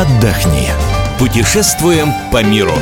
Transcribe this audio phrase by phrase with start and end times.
[0.00, 0.68] отдохни.
[1.18, 2.72] Путешествуем по миру.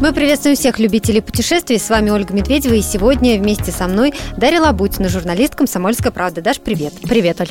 [0.00, 1.78] Мы приветствуем всех любителей путешествий.
[1.78, 2.72] С вами Ольга Медведева.
[2.72, 6.40] И сегодня вместе со мной Дарья Лабутина, журналист «Комсомольская правда».
[6.40, 6.94] Даш, привет.
[7.02, 7.48] Привет, Оль.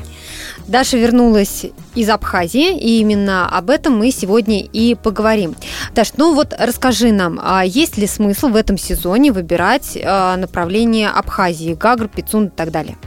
[0.66, 5.56] Даша вернулась из Абхазии, и именно об этом мы сегодня и поговорим.
[5.94, 11.10] Даш, ну вот расскажи нам, а есть ли смысл в этом сезоне выбирать а, направление
[11.10, 12.98] Абхазии, Гагр, Пицун и так далее?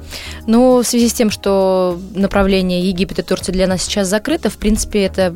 [0.47, 4.57] Ну, в связи с тем, что направление Египет и Турция для нас сейчас закрыто, в
[4.57, 5.35] принципе, это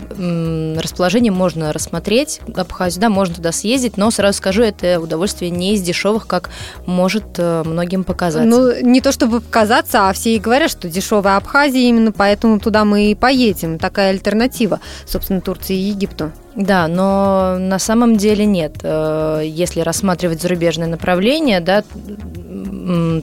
[0.81, 5.83] расположение можно рассмотреть, Абхазию, да, можно туда съездить, но сразу скажу, это удовольствие не из
[5.83, 6.51] дешевых, как
[6.87, 8.49] может э, многим показаться.
[8.49, 12.85] Ну, не то чтобы показаться, а все и говорят, что дешевая Абхазия, именно поэтому туда
[12.85, 13.79] мы и поедем.
[13.79, 16.33] Такая альтернатива, собственно, Турции и Египту.
[16.57, 18.77] Да, но на самом деле нет.
[18.83, 21.83] Э, если рассматривать зарубежное направление, да,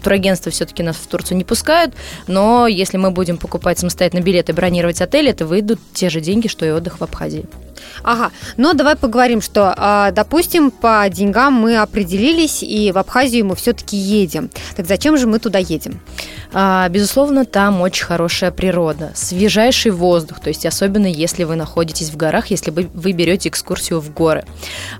[0.04, 1.94] турагентства все-таки нас в Турцию не пускают,
[2.28, 6.66] но если мы будем покупать самостоятельно билеты, бронировать отели, это выйдут те же деньги, что
[6.66, 7.45] и отдых в Абхазии.
[8.03, 13.56] Ага, но давай поговорим, что, а, допустим, по деньгам мы определились, и в Абхазию мы
[13.56, 14.50] все-таки едем.
[14.76, 16.00] Так зачем же мы туда едем?
[16.53, 22.17] А, безусловно, там очень хорошая природа, свежайший воздух, то есть особенно если вы находитесь в
[22.17, 24.44] горах, если вы, вы берете экскурсию в горы.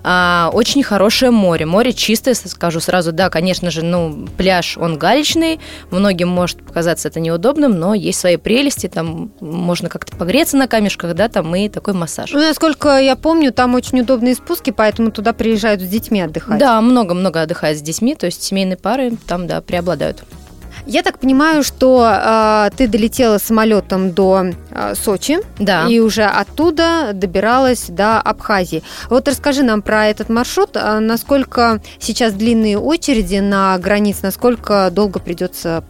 [0.04, 5.60] А, очень хорошее море, море чистое, скажу сразу, да, конечно же, ну, пляж, он галечный,
[5.90, 11.16] многим может показаться это неудобным, но есть свои прелести, там можно как-то погреться на камешках,
[11.16, 12.32] да, там и такой массаж.
[12.32, 16.60] Ну, насколько я помню, там очень удобные спуски, поэтому туда приезжают с детьми отдыхать.
[16.60, 20.24] Да, много-много отдыхают с детьми, то есть семейные пары там, да, преобладают.
[20.86, 25.88] Я так понимаю, что э, ты долетела самолетом до э, Сочи, да.
[25.88, 28.84] и уже оттуда добиралась до Абхазии.
[29.10, 35.20] Вот расскажи нам про этот маршрут, а насколько сейчас длинные очереди на границе, насколько долго
[35.20, 35.84] придется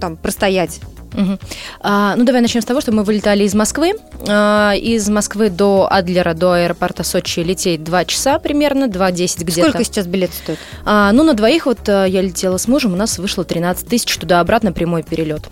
[0.00, 0.80] там простоять
[1.16, 1.38] Угу.
[1.80, 3.94] А, ну, давай начнем с того, что мы вылетали из Москвы.
[4.28, 9.70] А, из Москвы до Адлера, до аэропорта Сочи лететь 2 часа примерно, 2.10 где-то.
[9.70, 10.58] Сколько сейчас билет стоит?
[10.84, 14.16] А, ну, на двоих вот а, я летела с мужем, у нас вышло 13 тысяч
[14.16, 15.48] туда-обратно прямой перелет.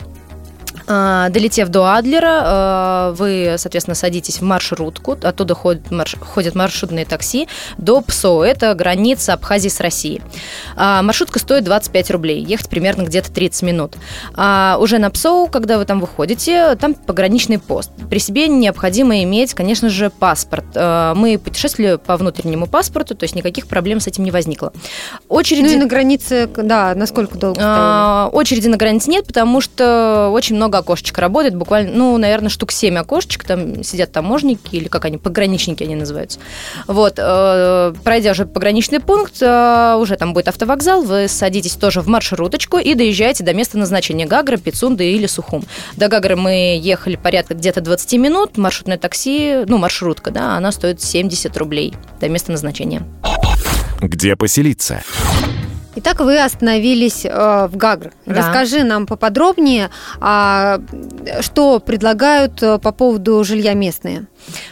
[0.86, 7.06] А, долетев до Адлера, а, вы, соответственно, садитесь в маршрутку, оттуда ходят, марш, ходят маршрутные
[7.06, 10.20] такси до ПСО, это граница Абхазии с Россией.
[10.76, 13.96] А, маршрутка стоит 25 рублей, ехать примерно где-то 30 минут.
[14.32, 17.90] Уже на ПСО, когда вы там выходите, там пограничный пост.
[18.10, 20.64] При себе необходимо иметь, конечно же, паспорт.
[20.74, 24.72] Мы путешествовали по внутреннему паспорту, то есть никаких проблем с этим не возникло.
[25.28, 25.62] Очереди...
[25.62, 28.30] Ну и на границе, да, насколько долго стояли?
[28.34, 32.72] Очереди на границе нет, потому что очень много много окошечек работает, буквально, ну, наверное, штук
[32.72, 36.40] 7 окошечек, там сидят таможники, или как они, пограничники они называются.
[36.86, 42.08] Вот, э, пройдя уже пограничный пункт, э, уже там будет автовокзал, вы садитесь тоже в
[42.08, 45.64] маршруточку и доезжаете до места назначения Гагры, Пицунды или Сухум.
[45.96, 51.00] До Гагры мы ехали порядка где-то 20 минут, маршрутное такси, ну, маршрутка, да, она стоит
[51.00, 53.02] 70 рублей до места назначения.
[54.00, 55.02] Где поселиться?
[55.96, 58.12] Итак, вы остановились э, в Гагр.
[58.26, 58.34] Да.
[58.34, 59.90] Расскажи нам поподробнее,
[60.20, 60.80] а,
[61.40, 64.26] что предлагают э, по поводу жилья местные.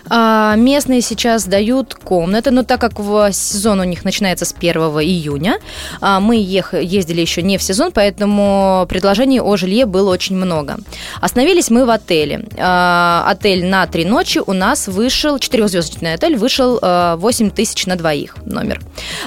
[0.09, 4.75] А, местные сейчас дают комнаты, но так как в сезон у них начинается с 1
[5.01, 5.59] июня,
[6.01, 10.79] а, мы ездили еще не в сезон, поэтому предложений о жилье было очень много.
[11.21, 12.47] Остановились мы в отеле.
[12.59, 18.37] А, отель на три ночи у нас вышел, четырехзвездочный отель, вышел 8 тысяч на двоих
[18.45, 18.81] номер.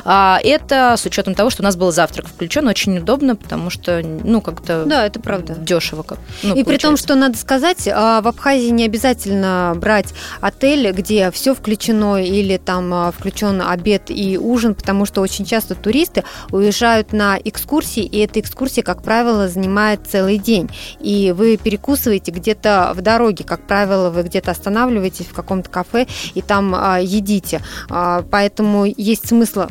[0.03, 4.41] Это с учетом того, что у нас был завтрак включен, очень удобно, потому что, ну,
[4.41, 4.83] как-то...
[4.85, 5.55] Да, это правда.
[5.55, 6.03] Дешево.
[6.03, 6.65] Как, ну, И получается.
[6.65, 12.57] при том, что надо сказать, в Абхазии не обязательно брать отель, где все включено или
[12.57, 18.19] там а, включен обед и ужин, потому что очень часто туристы уезжают на экскурсии, и
[18.19, 20.69] эта экскурсия, как правило, занимает целый день.
[20.99, 26.41] И вы перекусываете где-то в дороге, как правило, вы где-то останавливаетесь в каком-то кафе и
[26.41, 27.61] там а, едите.
[27.89, 29.63] А, поэтому есть смысл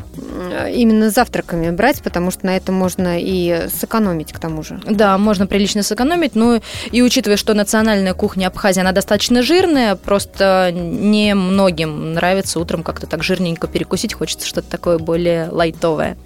[0.73, 4.79] именно завтраками брать, потому что на этом можно и сэкономить к тому же.
[4.85, 6.59] Да, можно прилично сэкономить, но
[6.91, 13.07] и учитывая, что национальная кухня Абхазии, она достаточно жирная, просто не многим нравится утром как-то
[13.07, 16.17] так жирненько перекусить, хочется что-то такое более лайтовое.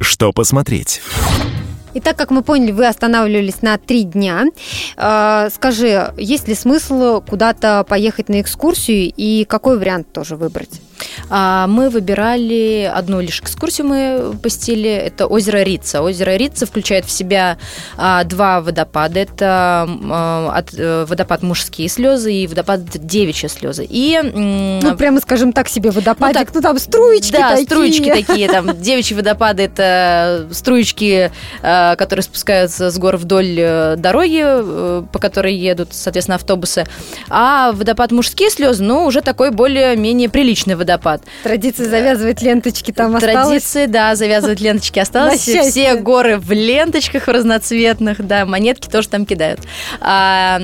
[0.00, 1.00] Что посмотреть?
[1.96, 4.46] Итак, как мы поняли, вы останавливались на три дня.
[4.96, 10.80] А, скажи, есть ли смысл куда-то поехать на экскурсию и какой вариант тоже выбрать?
[11.30, 14.90] А мы выбирали одну лишь экскурсию мы посетили.
[14.90, 16.02] Это озеро Рица.
[16.02, 17.58] Озеро Рица включает в себя
[17.96, 19.20] а, два водопада.
[19.20, 23.86] Это а, от, а, водопад мужские слезы и водопад девичьи слезы.
[23.88, 26.38] И, ну, прямо скажем так себе водопадик.
[26.38, 27.66] Ну, так, ну там струечки да, такие.
[27.66, 28.48] струечки такие.
[28.48, 31.30] Там девичьи водопады это струечки,
[31.62, 36.84] а, которые спускаются с гор вдоль э, дороги, э, по которой едут, соответственно, автобусы.
[37.28, 41.13] А водопад мужские слезы, ну, уже такой более-менее приличный водопад.
[41.42, 43.46] Традиция завязывать ленточки там осталась.
[43.46, 45.40] Традиции, да, завязывать ленточки осталось.
[45.40, 49.60] Все горы в ленточках разноцветных, да, монетки тоже там кидают.
[50.00, 50.60] А,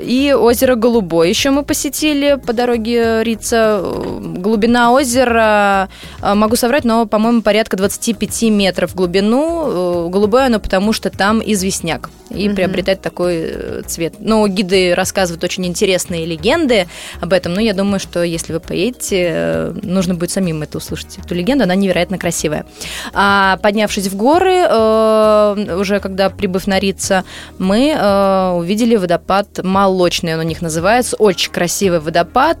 [0.00, 3.82] и озеро Голубое еще мы посетили по дороге Рица.
[4.20, 5.88] Глубина озера,
[6.20, 10.08] а, могу соврать, но, по-моему, порядка 25 метров в глубину.
[10.08, 12.56] Голубое оно потому, что там известняк и угу.
[12.56, 14.14] приобретает такой э, цвет.
[14.18, 16.86] Но гиды рассказывают очень интересные легенды
[17.20, 21.18] об этом, но я думаю, что если вы поедете, э, нужно будет самим это услышать,
[21.18, 22.66] эту легенду, она невероятно красивая.
[23.12, 27.24] А поднявшись в горы, э, уже когда прибыв на Рица,
[27.58, 27.90] мы
[28.56, 32.58] увидели водопад Молочный, он у них называется, очень красивый водопад.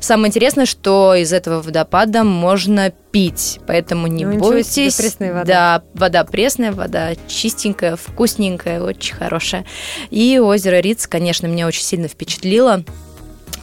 [0.00, 4.96] Самое интересное, что из этого водопада можно пить, поэтому не ну, бойтесь.
[4.96, 5.44] Себе, вода.
[5.44, 9.64] Да, вода пресная, вода чистенькая, вкусненькая, очень хорошая.
[10.10, 12.82] И озеро Риц, конечно, меня очень сильно впечатлило.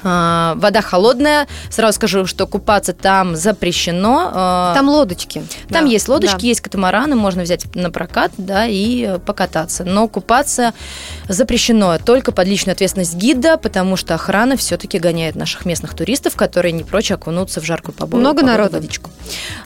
[0.04, 1.48] А, вода холодная.
[1.70, 4.32] Сразу скажу, что купаться там запрещено.
[4.34, 5.44] А, там лодочки.
[5.70, 5.92] Там да.
[5.92, 6.48] есть лодочки, да.
[6.48, 9.84] есть катамараны, можно взять на прокат, да, и покататься.
[9.84, 10.74] Но купаться
[11.28, 16.72] запрещено только под личную ответственность гида, потому что охрана все-таки гоняет наших местных туристов, которые
[16.72, 18.18] не прочь окунуться в жаркую погоду.
[18.18, 18.78] Много народа?
[18.78, 19.10] Водичку.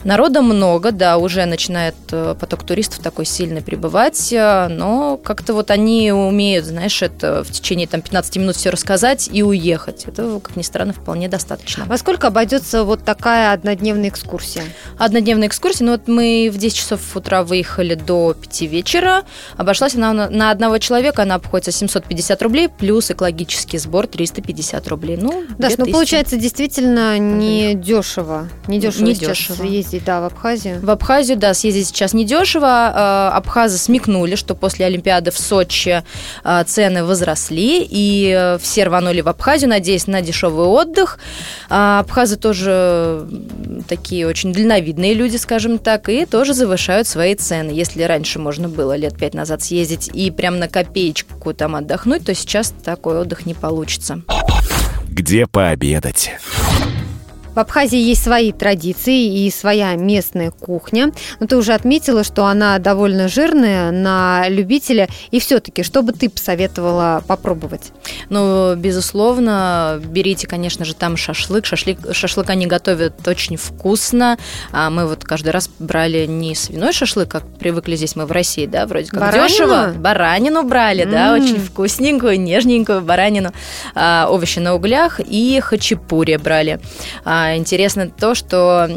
[0.04, 5.70] Народа много, да, уже начинает э, поток туристов такой сильный прибывать, э, но как-то вот
[5.70, 10.04] они умеют, знаешь, это в течение там 15 минут все рассказать и уехать.
[10.06, 11.84] Это как ни странно, вполне достаточно.
[11.84, 14.64] Во сколько обойдется вот такая однодневная экскурсия?
[14.98, 19.24] Однодневная экскурсия, ну вот мы в 10 часов утра выехали до 5 вечера.
[19.56, 25.16] Обошлась она на одного человека, она обходится 750 рублей, плюс экологический сбор 350 рублей.
[25.16, 28.48] Ну, да, ну получается действительно не дешево.
[28.66, 29.62] Не дешево не дешево.
[29.64, 30.80] ездить, да, в Абхазию.
[30.80, 32.66] В Абхазию, да, съездить сейчас не дешево.
[32.68, 36.02] А, абхазы смекнули, что после Олимпиады в Сочи
[36.44, 41.18] а, цены возросли, и э, все рванули в Абхазию, надеясь на на дешевый отдых.
[41.68, 43.28] А абхазы тоже
[43.88, 47.70] такие очень дальновидные люди, скажем так, и тоже завышают свои цены.
[47.70, 52.34] Если раньше можно было лет пять назад съездить и прям на копеечку там отдохнуть, то
[52.34, 54.22] сейчас такой отдых не получится.
[55.08, 56.30] Где пообедать?
[57.56, 61.10] В Абхазии есть свои традиции и своя местная кухня.
[61.40, 65.08] Но ты уже отметила, что она довольно жирная на любителя.
[65.30, 67.92] И все-таки, что бы ты посоветовала попробовать?
[68.28, 71.64] Ну, безусловно, берите, конечно же, там шашлык.
[71.64, 74.36] Шашлык, шашлык они готовят очень вкусно.
[74.70, 78.66] А мы вот каждый раз брали не свиной шашлык, как привыкли здесь мы в России,
[78.66, 79.48] да, вроде как баранину?
[79.48, 79.94] дешево.
[79.96, 81.10] Баранину брали, mm.
[81.10, 83.54] да, очень вкусненькую, нежненькую баранину.
[83.94, 86.80] А, овощи на углях и хачапури брали.
[87.24, 88.88] А, интересно то, что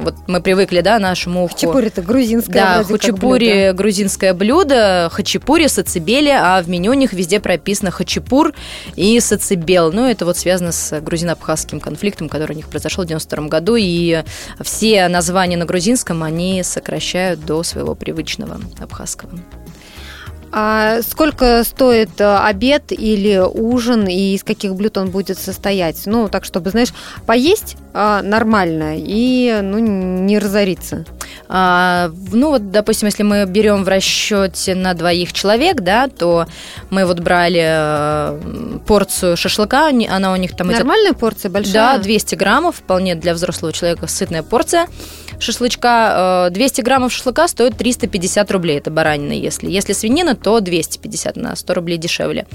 [0.00, 1.54] вот мы привыкли, да, нашему уху.
[1.54, 7.40] Хачапури это грузинское Да, хачапури грузинское блюдо, хачапури, сацибели, а в меню у них везде
[7.40, 8.54] прописано хачапур
[8.96, 9.92] и сацибел.
[9.92, 14.24] Ну, это вот связано с грузино-абхазским конфликтом, который у них произошел в 92 году, и
[14.62, 19.30] все названия на грузинском они сокращают до своего привычного абхазского.
[20.56, 26.02] А сколько стоит э, обед или ужин и из каких блюд он будет состоять?
[26.06, 26.94] Ну, так, чтобы, знаешь,
[27.26, 31.06] поесть а, нормально и ну, не разориться.
[31.48, 36.46] А, ну, вот, допустим, если мы берем в расчете на двоих человек, да, то
[36.88, 40.68] мы вот брали э, порцию шашлыка, она у них там...
[40.68, 41.96] Нормальная идет, порция, большая?
[41.96, 44.86] Да, 200 граммов, вполне для взрослого человека сытная порция
[45.38, 49.70] шашлычка, 200 э, граммов шашлыка стоит 350 рублей, это баранина, если.
[49.70, 52.46] Если свинина, то 250, на 100 рублей дешевле.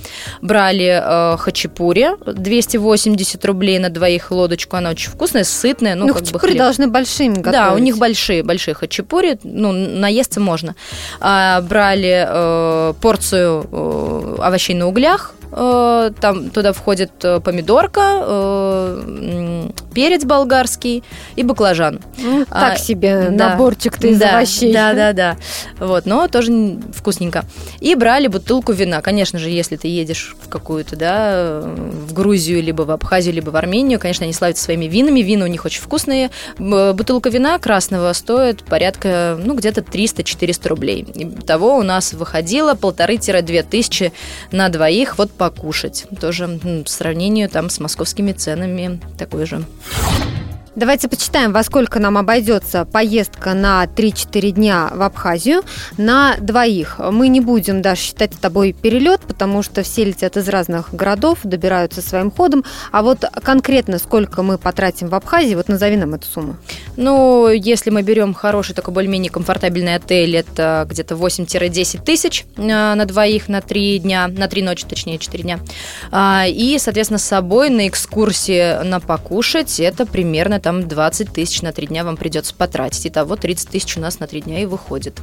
[0.42, 5.96] Брали э, хачапури, 280 рублей на двоих лодочку, она очень вкусная, сытная.
[5.96, 7.52] Ну, ну как хачапури бы должны большими готовить.
[7.52, 10.76] Да, у них большие, большие хачапури, ну, наесться можно.
[11.20, 21.04] А, брали э, порцию овощей на углях, там туда входит э, помидорка, э, перец болгарский
[21.36, 22.00] и баклажан.
[22.18, 24.72] Ну, так а, себе да, наборчик-то из да, овощей.
[24.72, 25.38] Да, да, да.
[25.80, 27.46] Вот, но тоже вкусненько.
[27.80, 29.02] И брали бутылку вина.
[29.02, 33.56] Конечно же, если ты едешь в какую-то, да, в Грузию, либо в Абхазию, либо в
[33.56, 35.22] Армению, конечно, они славятся своими винами.
[35.22, 36.30] Вина у них очень вкусные.
[36.58, 41.06] Бутылка вина красного стоит порядка, ну, где-то 300-400 рублей.
[41.46, 44.14] Того у нас выходило полторы-две тысячи
[44.52, 45.18] на двоих.
[45.18, 46.06] Вот покушать.
[46.20, 49.64] Тоже в сравнению там с московскими ценами такой же.
[50.80, 55.64] Давайте почитаем, во сколько нам обойдется поездка на 3-4 дня в Абхазию
[55.98, 57.00] на двоих.
[57.00, 61.40] Мы не будем даже считать с тобой перелет, потому что все летят из разных городов,
[61.44, 62.64] добираются своим ходом.
[62.94, 66.56] А вот конкретно сколько мы потратим в Абхазии, вот назови нам эту сумму.
[66.96, 73.04] Ну, если мы берем хороший, такой более-менее комфортабельный отель, это где-то 8-10 тысяч э, на
[73.04, 75.60] двоих на 3 дня, на 3 ночи, точнее, 4 дня.
[76.10, 81.72] А, и, соответственно, с собой на экскурсии на покушать, это примерно там 20 тысяч на
[81.72, 83.08] 3 дня вам придется потратить.
[83.08, 85.20] Итого 30 тысяч у нас на 3 дня и выходит.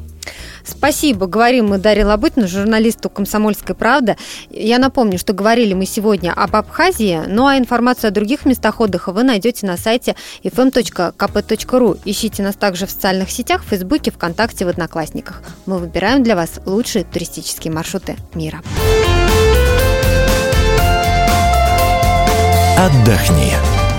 [0.65, 4.17] Спасибо, говорим мы Дарья Лобытина, журналисту «Комсомольской правды».
[4.50, 9.12] Я напомню, что говорили мы сегодня об Абхазии, ну а информацию о других местах отдыха
[9.12, 12.00] вы найдете на сайте fm.kp.ru.
[12.05, 15.45] Ищите нас также в социальных сетях, в Фейсбуке, ВКонтакте, в Одноклассниках.
[15.67, 18.62] Мы выбираем для вас лучшие туристические маршруты мира.
[22.76, 23.53] Отдохни.